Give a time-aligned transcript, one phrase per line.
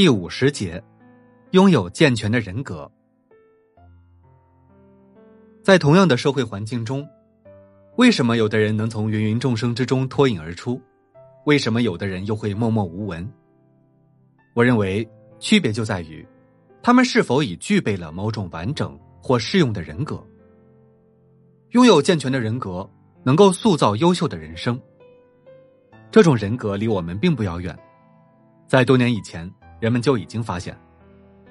[0.00, 0.82] 第五十节，
[1.50, 2.90] 拥有健全的人格。
[5.62, 7.06] 在同样的社会环境中，
[7.96, 10.80] 为什么有的人能从芸芸众生之中脱颖而出？
[11.44, 13.30] 为什么有的人又会默默无闻？
[14.54, 15.06] 我认为
[15.38, 16.26] 区别就在于，
[16.82, 20.26] 他们是否已具备了某种完整或适用的人格。
[21.72, 22.88] 拥有健全的人格，
[23.22, 24.80] 能够塑造优秀的人生。
[26.10, 27.78] 这种人格离我们并不遥远，
[28.66, 29.46] 在多年以前，
[29.80, 30.76] 人们就已经发现，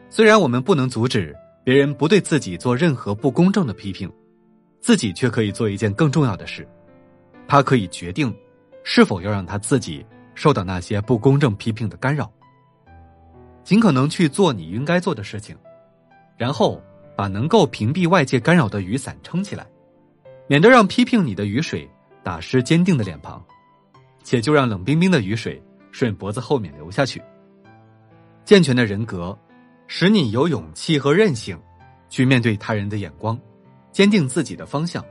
[0.09, 4.09] 虽然我们不能阻止别人不对自己做任何不公正的批评，
[4.79, 6.67] 自己却可以做一件更重要的事，
[7.47, 8.33] 他可以决定
[8.83, 10.05] 是否要让他自己
[10.35, 12.31] 受到那些不公正批评的干扰，
[13.63, 15.57] 尽可能去做你应该做的事情，
[16.37, 16.81] 然后
[17.15, 19.67] 把能够屏蔽外界干扰的雨伞撑起来。
[20.47, 21.87] 免得让批评你的雨水
[22.23, 23.39] 打湿坚定的脸庞，
[24.23, 27.21] 且就让冷冰冰的雨水顺脖子后面流下去。
[28.49, 29.37] 健全的人格，
[29.85, 31.55] 使你有勇气和韧性，
[32.09, 33.39] 去面对他人的眼光，
[33.91, 35.05] 坚定自己的方向。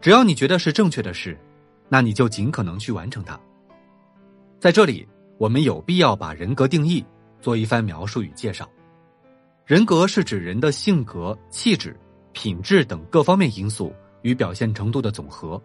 [0.00, 1.36] 只要你觉得是正确的事，
[1.88, 3.36] 那你就尽可能去完成它。
[4.60, 5.04] 在这里，
[5.36, 7.04] 我们有必要把人格定义
[7.40, 8.70] 做一番描述与介绍。
[9.66, 11.98] 人格是指人的性格、气质、
[12.30, 13.92] 品质等各方面因素。
[14.22, 15.60] 与表现程度的总和，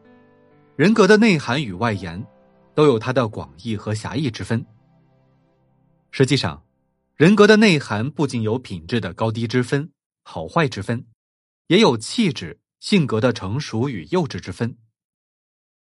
[0.76, 2.26] 人格的内涵与外延，
[2.74, 4.66] 都有它的广义和狭义之分。
[6.10, 6.60] 实际上，
[7.20, 9.92] 人格的内涵不仅有品质的高低之分、
[10.24, 11.06] 好坏之分，
[11.68, 14.78] 也有气质、性格的成熟与幼稚之分。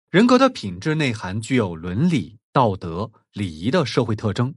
[0.09, 4.55] 人格的品质内涵具有伦理、道德、礼仪的社会特征，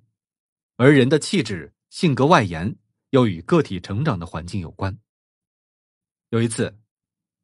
[0.78, 2.76] 而人的气质、性格外延
[3.10, 4.96] 又与个体成长的环境有关。
[6.30, 6.78] 有一次。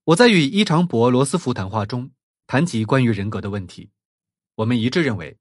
[0.04, 2.12] 我在与伊长博罗斯福谈话中
[2.46, 3.90] 谈及关于人格的问题，
[4.54, 5.40] 我们一致认为，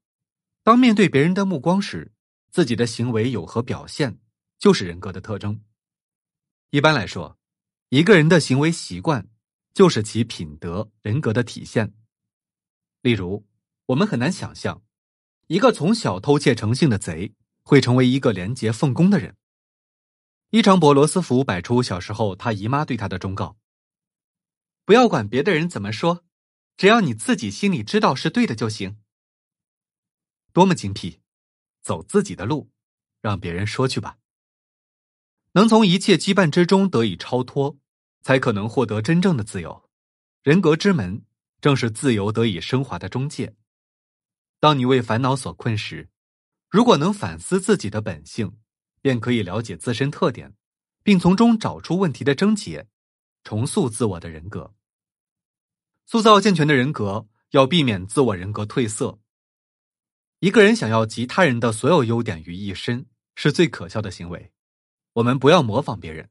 [0.63, 2.14] 当面对别人的目光时，
[2.55, 4.17] 自己的行为有何表现，
[4.57, 5.61] 就是人格的特征。
[6.69, 7.37] 一般来说，
[7.89, 9.27] 一个人的行为习惯
[9.73, 11.93] 就是其品德人格的体现。
[13.01, 13.45] 例如，
[13.87, 14.81] 我们很难想象，
[15.47, 19.35] 一个从小偷窃成性的贼会成为一个廉洁奉公的人。
[20.51, 23.57] 伊长博罗斯福摆出小时候他姨妈对他的忠告。
[24.85, 26.23] 不要管别的人怎么说，
[26.77, 29.01] 只要你自己心里知道是对的就行。
[30.53, 31.19] 多么精辟！
[31.85, 32.71] 走自己的路，
[33.21, 34.17] 让别人说去吧。
[35.51, 37.77] 能从一切羁绊之中得以超脱，
[38.23, 39.87] 才可能获得真正的自由。
[40.41, 41.23] 人格之门，
[41.61, 43.55] 正是自由得以升华的中介。
[44.59, 46.09] 当你为烦恼所困时，
[46.71, 48.57] 如果能反思自己的本性，
[49.03, 50.55] 便可以了解自身特点，
[51.03, 52.87] 并从中找出问题的症结。
[53.43, 54.73] 重塑自我的人格，
[56.07, 59.19] 塑造健全的人格，要避免自我人格褪色。
[60.45, 64.51] 一个人想要集他人的所有优点于一身，是最可笑的行为。
[65.13, 66.29] 我们不要模仿别人，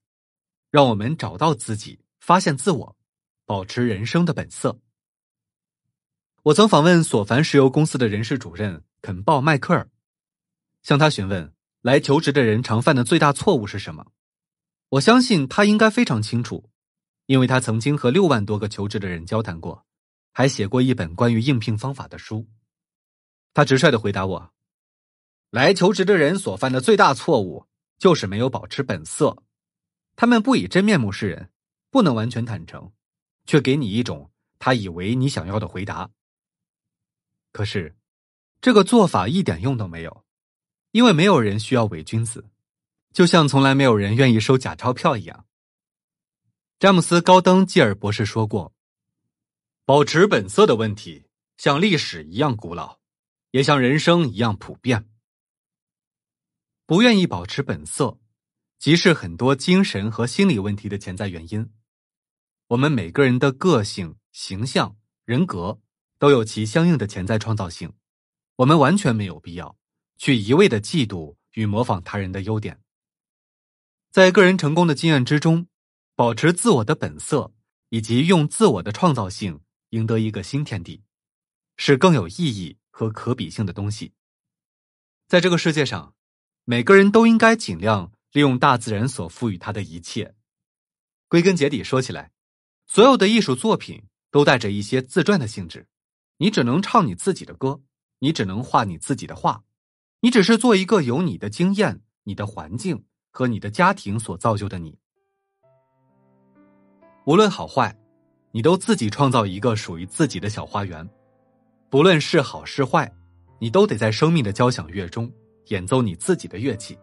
[0.70, 2.96] 让我们找到自己，发现自我，
[3.44, 4.78] 保持人生的本色。
[6.44, 9.88] 我曾访问索凡石油公司的人事主任肯鲍迈克尔，
[10.84, 14.06] 向他询问来求职的人常犯的最大错误是什么。
[14.90, 16.70] 我相信他应该非常清楚。
[17.26, 19.84] 因为他曾经和六万多个求职的人交谈过，
[20.30, 22.46] 还写过一本关于应聘方法的书。
[23.54, 24.52] 他直率的回答我
[25.50, 27.66] ：“来求职的人所犯的最大错误，
[27.96, 29.42] 就是没有保持本色。
[30.16, 31.50] 他们不以真面目示人，
[31.90, 32.92] 不能完全坦诚，
[33.46, 36.10] 却给你一种他以为你想要的回答。
[37.52, 37.96] 可是，
[38.60, 40.24] 这个做法一点用都没有，
[40.90, 42.50] 因为没有人需要伪君子，
[43.12, 45.46] 就像从来没有人愿意收假钞票一样。”
[46.80, 48.74] 詹姆斯·高登基尔博士说过
[49.86, 51.26] ：“保持本色的问题，
[51.56, 52.98] 像历史一样古老，
[53.54, 55.08] 也像人生一样普遍。
[56.86, 58.18] 不愿意保持本色，
[58.80, 61.70] 即是很多精神和心理问题的潜在原因。
[62.66, 65.80] 我们每个人的个性、形象、人格
[66.18, 67.92] 都有其相应的潜在创造性，
[68.56, 69.78] 我们完全没有必要
[70.18, 72.82] 去一味的嫉妒与模仿他人的优点。
[74.10, 75.68] 在个人成功的经验之中。”
[76.16, 77.52] 保持自我的本色，
[77.88, 79.58] 以及用自我的创造性
[79.88, 81.02] 赢得一个新天地，
[81.76, 84.12] 是更有意义和可比性的东西。
[85.26, 86.14] 在这个世界上，
[86.64, 90.36] 每个人都应该尽量利用大自然所赋予他的一切。
[91.26, 92.30] 归根结底说起来，
[92.86, 95.88] 所有的艺术作品都带着一些自传的性质。
[96.36, 97.82] 你只能唱你自己的歌，
[98.20, 99.64] 你只能画你自己的画，
[100.20, 104.96] 你只是做一个由你的经验、你的环境和你的家庭所造就的你。
[107.24, 107.98] 无论好坏，
[108.52, 111.08] 你都自己创造一个属于自己的小花园。
[111.94, 113.08] 不论是好是坏，
[113.60, 115.30] 你都得在生命的交响乐中
[115.68, 116.98] 演奏你自己的乐器，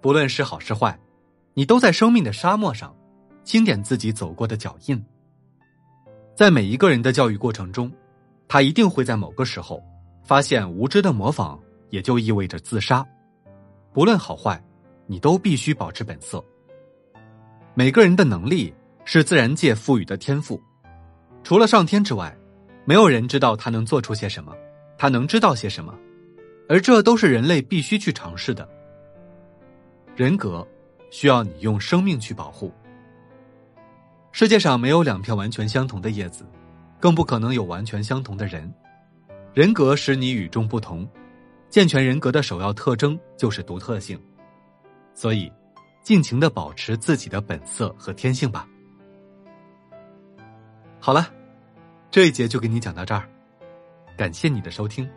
[0.00, 0.98] 不论是好是坏，
[1.52, 2.96] 你都在生命的沙漠上
[3.44, 5.04] 清点自己走过的脚印。
[6.34, 7.92] 在每一个人的教育过程中，
[8.48, 9.78] 他一定会在某个时候
[10.24, 11.60] 发现，无知的模仿
[11.90, 13.06] 也就意味着自杀。
[13.92, 14.58] 不论好坏，
[15.06, 16.42] 你都必须保持本色。
[17.74, 18.72] 每个人的能力
[19.04, 20.58] 是自然界赋予的天赋，
[21.44, 22.34] 除了上天之外，
[22.84, 24.52] 没有人知道他能做出些什么，
[24.98, 25.96] 他能知道些什么，
[26.68, 28.68] 而这都是人类必须去尝试的。
[30.16, 30.66] 人格
[31.10, 32.72] 需要你用生命去保护。
[34.32, 36.44] 世界上没有两片完全相同的叶子，
[36.98, 38.72] 更不可能有完全相同的人。
[39.54, 41.06] 人格使你与众不同，
[41.68, 44.18] 健全人格的首要特征就是独特性。
[45.14, 45.52] 所以，
[46.02, 48.66] 尽情的保持自己的本色和天性吧。
[50.98, 51.28] 好了，
[52.12, 53.26] 这一节就给你讲到这儿，
[54.18, 55.08] 感谢你的收听。